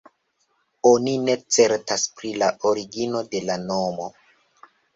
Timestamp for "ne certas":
1.25-2.07